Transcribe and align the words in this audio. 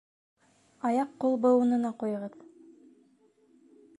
—Аяҡ-ҡул 0.89 1.37
быуынына 1.43 1.93
ҡуйығыҙ. 2.01 2.39